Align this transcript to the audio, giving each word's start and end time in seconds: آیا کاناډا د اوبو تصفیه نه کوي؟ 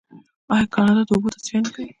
آیا 0.53 0.65
کاناډا 0.73 1.01
د 1.07 1.09
اوبو 1.13 1.33
تصفیه 1.33 1.59
نه 1.65 1.69
کوي؟ 1.75 1.87